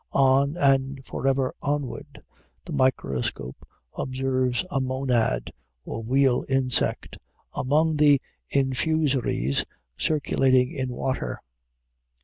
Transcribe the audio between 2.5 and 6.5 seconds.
The microscope observes a monad or wheel